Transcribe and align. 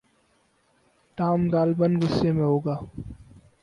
Tom 1.17 1.39
غالباً 1.53 1.91
غصے 2.01 2.29
میں 2.35 2.43
ہوگا۔ 2.43 2.75